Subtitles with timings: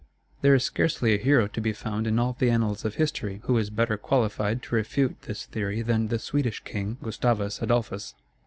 [0.41, 3.59] There is scarcely a hero to be found in all the annals of history who
[3.59, 8.15] is better qualified to refute this theory than the Swedish king, Gustavus Adolphus.